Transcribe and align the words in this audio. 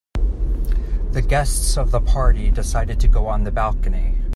The 1.11 1.21
guests 1.21 1.77
of 1.77 1.91
the 1.91 2.01
party 2.01 2.49
decided 2.49 2.99
to 3.01 3.07
go 3.07 3.27
on 3.27 3.43
the 3.43 3.51
balcony. 3.51 4.17